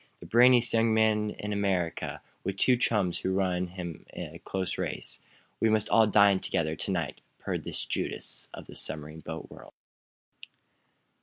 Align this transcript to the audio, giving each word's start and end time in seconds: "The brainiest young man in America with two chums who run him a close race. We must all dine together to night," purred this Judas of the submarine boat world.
"The 0.19 0.25
brainiest 0.25 0.73
young 0.73 0.95
man 0.95 1.29
in 1.29 1.53
America 1.53 2.23
with 2.43 2.57
two 2.57 2.75
chums 2.75 3.19
who 3.19 3.35
run 3.35 3.67
him 3.67 4.07
a 4.13 4.41
close 4.43 4.79
race. 4.79 5.21
We 5.59 5.69
must 5.69 5.91
all 5.91 6.07
dine 6.07 6.39
together 6.39 6.75
to 6.75 6.89
night," 6.91 7.21
purred 7.37 7.65
this 7.65 7.85
Judas 7.85 8.49
of 8.51 8.65
the 8.65 8.73
submarine 8.75 9.19
boat 9.19 9.51
world. 9.51 9.73